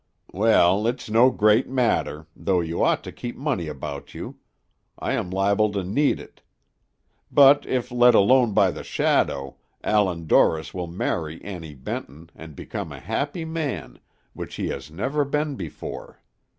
"Well, 0.33 0.87
it's 0.87 1.11
no 1.11 1.29
great 1.29 1.69
matter, 1.69 2.25
though 2.35 2.59
you 2.59 2.83
ought 2.83 3.03
to 3.03 3.11
keep 3.11 3.37
money 3.37 3.67
about 3.67 4.15
you; 4.15 4.39
I 4.97 5.13
am 5.13 5.29
liable 5.29 5.71
to 5.73 5.83
need 5.83 6.19
it. 6.19 6.41
But, 7.31 7.67
if 7.67 7.91
let 7.91 8.15
alone 8.15 8.51
by 8.55 8.71
the 8.71 8.83
shadow, 8.83 9.57
Allan 9.83 10.25
Dorris 10.25 10.73
will 10.73 10.87
marry 10.87 11.39
Annie 11.43 11.75
Benton, 11.75 12.31
and 12.35 12.55
become 12.55 12.91
a 12.91 12.99
happy 12.99 13.45
man, 13.45 13.99
which 14.33 14.55
he 14.55 14.69
has 14.69 14.89
never 14.89 15.23
been 15.23 15.55
before. 15.55 16.23